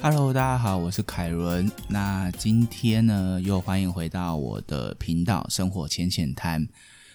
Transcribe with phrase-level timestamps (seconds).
[0.00, 1.70] Hello，大家好，我是凯伦。
[1.88, 6.68] 那今天呢，又欢迎回到我的频道“生活浅浅谈”。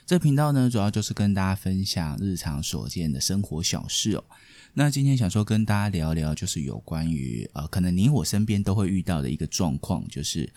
[0.07, 4.23] 这频道呢，主要就是跟大家分享日常所见的生活小事哦。
[4.73, 10.51] 那今天想说跟大家聊聊，就是有关于呃，可能你我身边都会遇到的一个状况，就是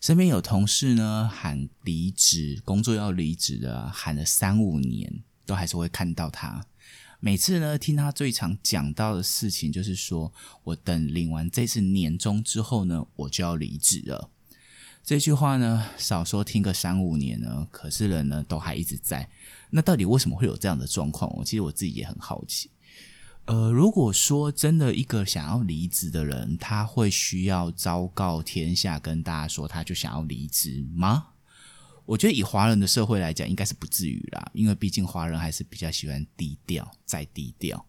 [0.00, 5.12] 身边有同事呢喊离职，工作要离职的，喊了三五年，
[5.44, 6.64] 都还是会看到他。
[7.24, 10.30] 每次呢，听他最常讲到的事情，就是说
[10.62, 14.28] 我等领完这次年终之后呢，我就要离职了。
[15.02, 19.26] 这句话呢，少说听个三五年呢，可是人呢都还一直在。
[19.70, 21.34] 那到底为什么会有这样的状况？
[21.34, 22.68] 我其实我自己也很好奇。
[23.46, 31.28] 呃，如果说真的一个想要离职的人，他会需要昭告天下跟大家说，他就想要离职吗？
[32.06, 37.86] 我觉得以华人的社会来讲，应该是不至于啦，因为毕竟华人还是比较喜欢低调，再低调。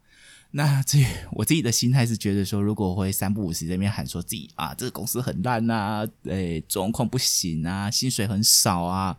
[0.51, 9.17] 那 至于我自己的心态是觉得说，如果会三不五时这边喊说自己啊，这个公司很烂呐，诶，状况不行啊，薪水很少啊，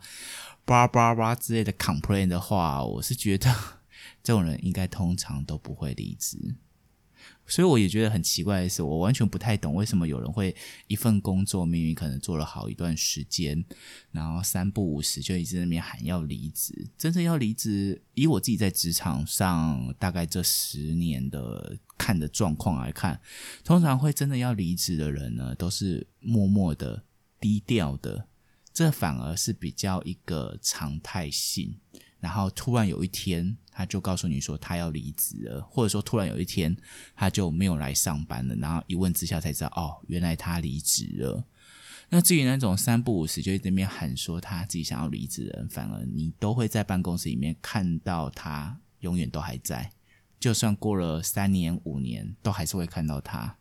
[0.65, 3.55] 叭叭叭之类的 complain 的话，我是觉得
[4.25, 6.55] 这种人应该通常都不会离职。
[7.49, 10.55] 所以我也觉得很奇怪的是，我完全不太懂为什么有人会
[10.89, 13.65] 一份工作明明可能做了好一段时间，
[14.11, 16.89] 然后三不五时就一直那边喊要离职。
[16.99, 23.21] 真正要离职，以我自己在职场上大概这十年的看的状况来看，
[23.63, 27.05] 通常会真的要离职的人呢，都是默默的、
[27.39, 28.27] 低调的，
[28.73, 31.77] 这反而是比较一个常态性。
[32.27, 36.77] 然后突然有一天，他就告诉你说他要离职了，或者说突然有一天
[37.15, 41.45] 他就没有来上班了，然后一问之下才知道，哦，原来他离职了。
[42.09, 49.93] 那至于那种三不五时就在那边喊说他自己想要离职的人，反而你都会在办公室里面看到他，永远都还在，
[50.41, 53.57] 就算过了三年五年，都还是会看到他。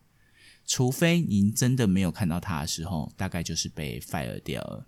[0.66, 4.88] 除非您真的没有看到他的时候，大概就是被 fire 掉了。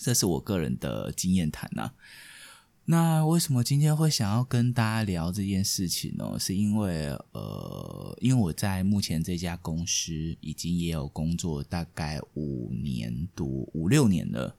[0.00, 1.92] 这是我个人的经验谈呐。
[2.86, 6.36] 那为什么今天会想要跟大家聊这件事情呢？
[6.40, 14.56] 是因为呃，因为我在目前这家公司已经也有工作大概五年多五六年了。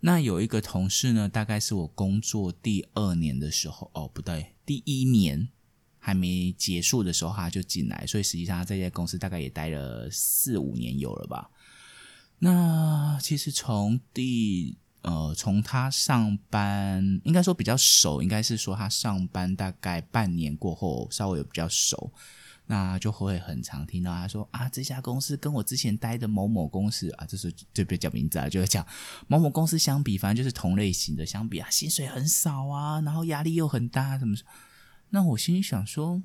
[0.00, 5.48] 那有一个同事呢，大概是我工作第二年的时候，哦，不对，第一年
[5.98, 11.50] 还没结束的时候他就进来，所以实际上他这家公司大概也待了四五年有了吧。
[12.38, 22.12] 那其实从第呃，从他上班，应该说比较熟，应该是说他上班大概半年过后，稍微有比较熟，
[22.66, 28.84] 那就会很常听到他说啊，这家公司跟我之前待的某某公司啊，这是就别讲名字啊，就会讲
[29.26, 34.36] 某某公司相比，反正就是同类型的相比啊，薪水很少啊，然后压力又很大，怎么？
[35.10, 36.22] 那我心里想说。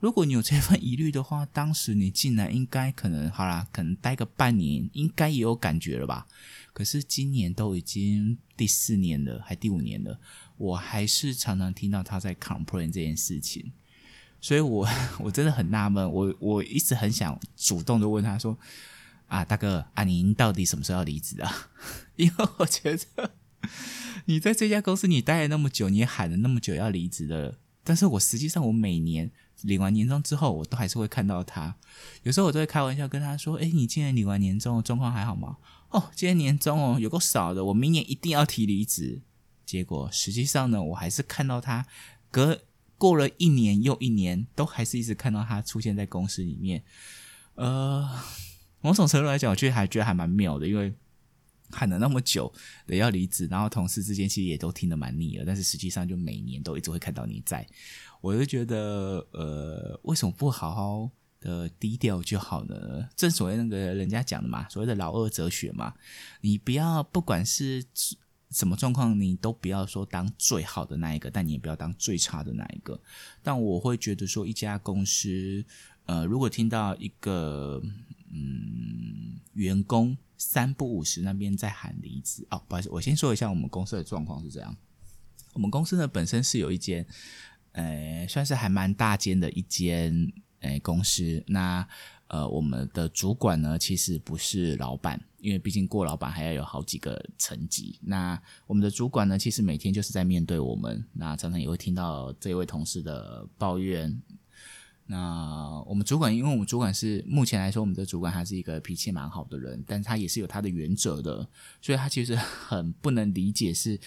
[0.00, 6.28] 如果你有这份疑虑的话，当时你进来应该可能好啦，可能待个半年，应该也有感觉了吧？
[6.72, 10.20] 可是今年都已经第四年了，还第五年了，
[10.56, 13.72] 我还是常常听到他在 complain 这件事情，
[14.40, 14.88] 所以我
[15.18, 18.56] 我真的很纳闷，我我一直很想主动的问他说
[19.26, 21.70] ：“啊，大哥啊，您到底什么时候要离职啊？”
[22.14, 23.32] 因为我觉得
[24.26, 29.32] 你在这家公司你待了那么久，你也喊了那么久要离职的，但是我实际上我每年。
[29.62, 31.74] 领完年终之后，我都还是会看到他。
[32.22, 35.56] 有时候我都会开玩笑跟他说：“哎，你今年领完年终，状况还好吗？”
[35.90, 39.22] 哦，今年年终哦，有够少的，我明年一定要提离职。
[39.64, 41.86] 结果实际上呢，我还是看到他
[42.30, 42.60] 隔
[42.96, 46.82] 过了一年又一年，都还是一直看到他出现在公司里面。
[47.54, 48.08] 呃，
[48.80, 50.92] 某种程度来讲，我觉得还觉得还蛮妙的，因为
[51.70, 52.52] 喊了那么久
[52.86, 57.66] 的要离职，然后同事之间其实也都听得蛮腻了，但是实际上就每年都一直会看到你在。
[58.20, 63.08] 我就觉得，呃，为什么不好好的低调就好呢？
[63.14, 65.94] 正所谓那个人家讲的嘛，所谓的老二哲学嘛，
[66.40, 67.84] 你不要不管是
[68.50, 73.00] 什么状况，你都不要说当最好的那一个，但你也不要当最差的那一个。
[73.40, 75.64] 但我会觉得说，一家公司，
[76.06, 77.80] 呃，如果听到一个
[78.32, 84.74] 嗯员工三不五时那边在喊离职，哦，不好意思，我先说一下我们公司的状况是这样。
[85.52, 87.06] 我们公司呢本身是有一间。
[87.72, 91.44] 呃，算是还蛮大间的一间诶公司。
[91.46, 91.86] 那
[92.26, 97.96] 呃，我们的主管呢，其实不是老板，因为毕竟过老板还要有好几个层级。
[98.02, 104.20] 那我们的主管呢，其实每天就是在面对我们，那常常也会听到这位同事的抱怨。
[105.10, 111.48] 那我们主管，因为我们主管是目前来说，我们的主管他是一个脾气蛮好的人，但他也是有他的原则的，
[111.82, 113.98] 所以他其实很不能理解是。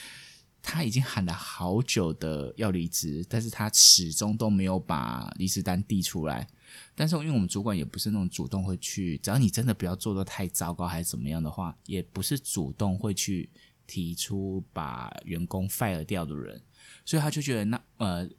[0.64, 6.48] 他已经喊了好久的要离职，但是他始终都没有把离职单递出来。
[6.94, 13.50] 但是因为我们主管也不是那种主动会去，只要你真的不要做的太糟糕还是怎么样的话，也不是主动会去
[13.88, 16.62] 提出把员工 fire 掉的人，
[17.06, 18.30] 所以他就觉得那呃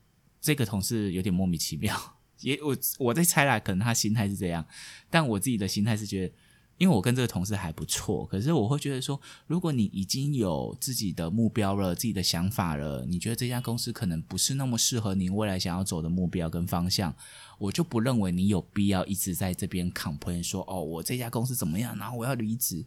[0.41, 2.00] 这个同事有点莫名其妙。
[2.43, 4.67] 也我我在猜啦，可能他心态是这样，
[5.09, 6.35] 但我自己的心态是觉得。
[6.79, 17.15] 因为我跟这个同事还不错，可是我会觉得说，如果你已经有自己的目标了、自己的想法了，你觉得这家公司可能不是那么适合你未来想要走的目标跟方向，
[17.59, 22.85] 我就不认为你有必要一直在这边 complain 说哦，我这家公司怎么样，然后我要离职。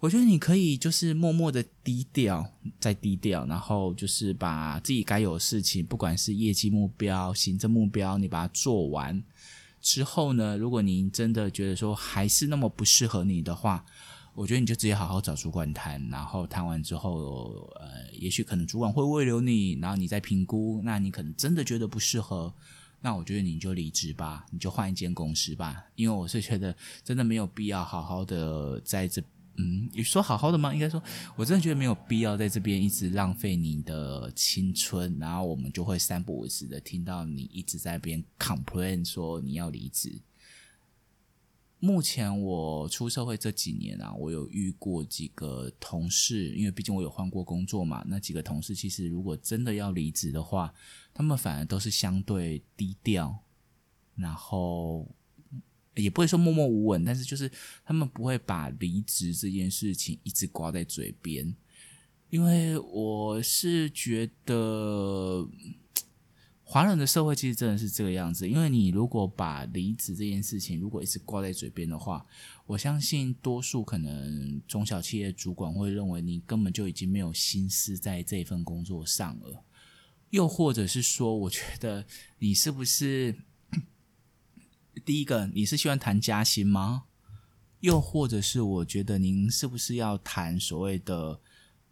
[0.00, 2.50] 我觉得你可以就是默默的低调，
[2.80, 9.22] 再低调，然后就是把自己该有的事情，不管是业绩目标、行政目标，你把它做完。
[9.82, 10.56] 之后呢？
[10.56, 13.84] 如果您真的觉得说还是那么不适合你的话，
[14.34, 22.52] 我觉得你就直接好好找主管谈，然后谈完之后，呃，也许可能主管会慰留你，然后你再评估，那你可能真的觉得不适合，
[23.02, 26.74] 那我觉得你就离职吧，你就换一间公司吧，因为我是觉得
[27.04, 29.22] 真的没有必要好好的在这。
[29.62, 30.72] 嗯，你说好好的吗？
[30.72, 31.02] 应该说，
[31.36, 40.18] 我真的觉得没有必要在这边一直浪费你的青春，然后我们就会三不五时的听到你一直在边 complain 说你要离职。
[41.78, 50.72] 目前我出社会这几年啊，我有遇过几个同事，因为毕竟我有换过工作嘛，那几个同事其实如果真的要离职的话，
[51.12, 53.44] 他们反而都是相对低调，
[54.14, 55.06] 然后。
[55.96, 57.50] 也不会说默默无闻，但是就是
[57.84, 61.54] 他们不会把离职这件事情一直挂在嘴边，
[62.30, 65.46] 因为我是觉得
[66.62, 68.48] 华人的社会其实真的是这个样子。
[68.48, 72.24] 因为你如果把离职这件事情如果一直挂在嘴边的话，
[72.66, 79.64] 我相信多数可能中小企业主管会认为你根本就已经没有心思在这份工作上了，
[80.30, 82.06] 又或者是说，我觉得
[82.38, 83.34] 你是不是？
[85.10, 87.02] 第一个，你是希望谈加薪吗？
[87.80, 91.40] 又或者是我觉得您是不是要谈所谓的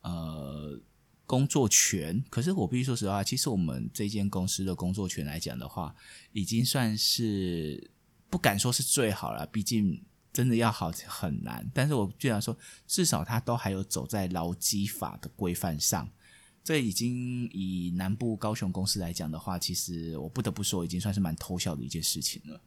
[0.02, 0.80] 呃
[1.26, 2.22] 工作权？
[2.30, 5.92] 可是我必须说实话，其实我们这间公司的工作权来讲的话，
[6.32, 7.90] 已经算是
[8.30, 10.00] 不敢说是最好了，毕竟
[10.32, 11.68] 真的要好很难。
[11.74, 12.56] 但是我居然说，
[12.86, 16.08] 至少它都还有走在劳基法的规范上。
[16.62, 22.60] 这已经以南部高雄公司来讲的话，其实我不得不说，已经算是蛮偷笑的一件事情了。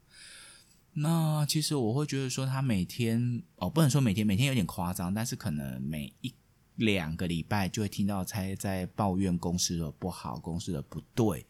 [0.93, 6.33] 那其实我会觉得说，他每天哦，不能说每天，每天有点夸张，但是可能每一
[6.75, 11.45] 两个礼拜就会听到他在抱怨公司的不好，公司的不对，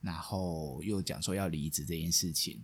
[0.00, 2.62] 然后又讲说要离职这件事情。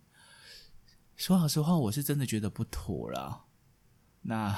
[1.17, 3.47] 说老实话，我是真的觉得不妥了。
[4.23, 4.57] 那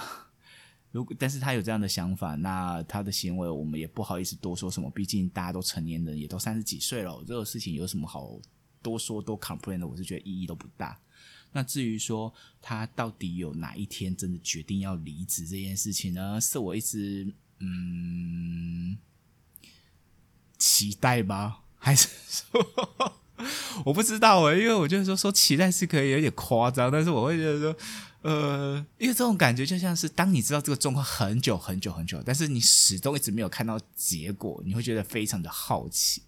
[0.91, 8.39] 如果但是他有这样的想法，那他的行为我们也不好意思多说什么，毕竟大家都成年人，也都三十几岁了，这个事情有什么好
[8.83, 9.89] 多说多 complain 的？
[9.89, 11.01] 我是觉得意义都不大。
[11.53, 16.41] 那至于说他到底有哪一天真的决定要离职这件事情呢？
[16.41, 18.97] 是我一直嗯
[20.59, 21.59] 期待吗？
[21.79, 23.15] 还是说
[23.85, 27.77] 我不知道诶，因为我觉得说说期待是可以有点夸张，但是我会觉得说
[28.23, 36.23] 呃，因为这种感觉就像是当你知道这个状况很久很久很久，但是你始终一直没有看到结果，你会觉得非常的好奇。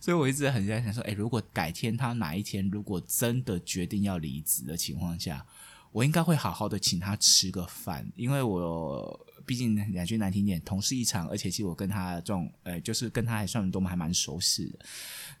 [0.00, 5.46] 所以我一直很在想说，哎，如果改天他哪一天如果真的决定要离职的情况下，
[5.92, 14.78] 我应该会好好的请他吃个饭，因为我毕竟两句难听点，同事一场，而且其实我跟他这种，呃，就是跟他还算多么还蛮熟识的。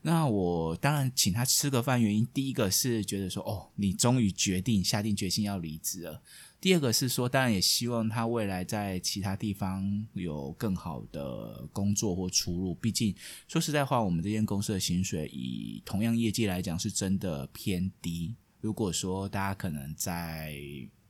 [0.02, 6.20] 那我当然请他吃个饭，原因第一个是觉得说，哦，你终于决定下定决心要离职了。
[6.60, 12.74] 第二个是说，当然也希望他未来在其他地方有更好的工作或出路。
[12.74, 13.14] 毕竟
[13.46, 18.34] 说实在话，我们这间公司的薪水以同样业绩来讲是真的偏低。
[18.60, 20.54] 如果说大家可能在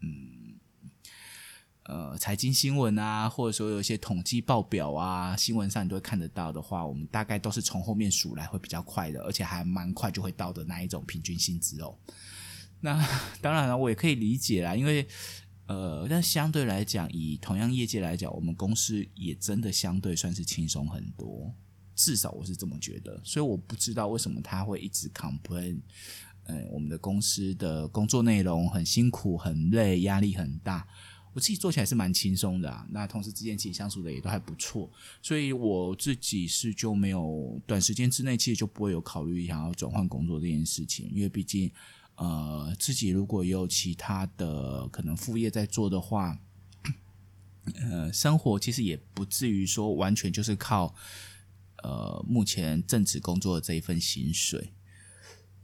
[0.00, 0.54] 嗯
[1.84, 11.98] 呃财经新闻啊，或者说有一些统计报表啊，新闻上你都会看得到的话，我们大概都是从后面数来会比较快的，而且还蛮快就会到的那一种平均薪资哦。
[12.80, 12.94] 那
[13.40, 15.06] 当然了，我也可以理解啦，因为，
[15.66, 21.52] 呃，但相对来讲，以同样业界来讲，我们公司也真的相对算是轻松很多，
[21.94, 23.20] 至少我是这么觉得。
[23.22, 25.80] 所以我不知道为什么他会一直 complain，
[26.50, 30.86] 嗯，我们的公司的工作内容很辛苦、很累、压力很大。
[31.32, 34.90] 我自己做起来是蛮轻松的，那同事之间其实相处的也都还不错，
[35.22, 41.70] 所以我自己是就没有短时间之内其实就不会有考虑想要转换工作这件事情，因为毕竟。
[42.16, 46.38] 呃，自己如果有其他的可能副业在做的话，
[47.76, 50.94] 呃，生活其实也不至于说完全就是靠
[51.82, 54.74] 呃目前正职工作的这一份薪水。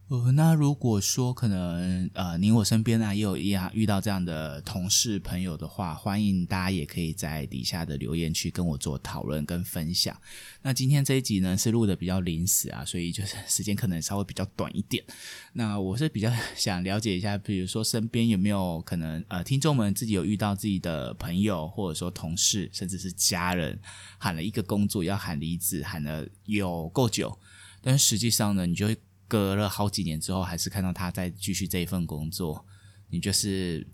[0.08, 10.16] 呃，那如果说可能，呃，您我身边啊也有一样遇到这样的同事朋友的话，欢迎大家也可以在底下的留言区跟我做讨论跟分享。
[10.62, 15.02] 那今天这一集呢是录的比较临时啊，所以就是 时间可能稍微比较短一点。
[15.54, 23.76] 那我是比较 想了解一下，比如说身边有没有可能，呃，听众们自己有遇到自己的朋友或者说同事，甚至是家人，
[24.18, 27.36] 喊了一个工作要喊离职，喊了有够久，
[27.82, 28.96] 但实际上呢，你就会。
[29.28, 32.64] 隔了好几年之后，还是看到他在继续这一份工作，
[33.11, 33.87] 你就是，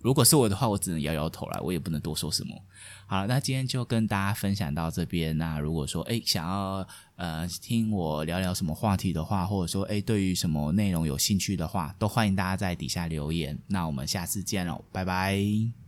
[0.00, 2.54] 如果是我的话，我只能摇摇头了，我也不能多说什么。
[3.06, 5.36] 好了，那今天就跟大家分享到这边。
[5.36, 13.58] 那如果说哎想要呃听我聊聊什么话题的话，或者说哎对于什么内容有兴趣的话，都欢迎大家在底下留言。
[13.66, 15.79] 那我们下次见喽，拜拜。